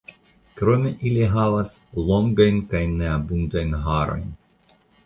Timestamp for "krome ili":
0.61-1.27